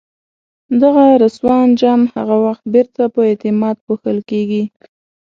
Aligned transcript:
دغه 0.81 1.05
رسوا 1.21 1.55
انجام 1.65 2.01
هغه 2.13 2.35
وخت 2.45 2.63
بیرته 2.73 3.03
په 3.13 3.19
اعتماد 3.29 3.75
پوښل 3.85 4.17
کېږي. 4.29 4.63